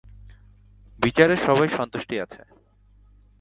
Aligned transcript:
বিচারে 0.99 1.35
সবারই 1.37 1.71
সন্তুষ্টি 1.77 2.15
আছে। 2.19 2.41